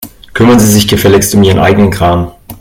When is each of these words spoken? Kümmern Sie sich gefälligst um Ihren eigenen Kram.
Kümmern 0.33 0.59
Sie 0.59 0.65
sich 0.65 0.87
gefälligst 0.87 1.35
um 1.35 1.43
Ihren 1.43 1.59
eigenen 1.59 1.91
Kram. 1.91 2.31